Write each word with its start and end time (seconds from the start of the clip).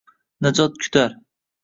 Najot 0.41 0.73
kutar 0.81 1.11